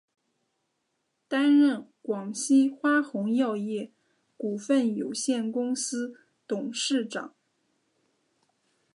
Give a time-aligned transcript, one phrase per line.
[1.27, 3.91] 担任广西花红药业
[4.35, 6.15] 股份有限公司
[6.47, 7.35] 董事长。